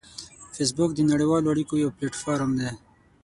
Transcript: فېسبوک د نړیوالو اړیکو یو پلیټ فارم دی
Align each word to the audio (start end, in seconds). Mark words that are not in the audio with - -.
فېسبوک 0.55 0.89
د 0.95 0.99
نړیوالو 1.11 1.51
اړیکو 1.53 1.73
یو 1.83 1.93
پلیټ 1.97 2.13
فارم 2.23 2.51
دی 2.59 2.69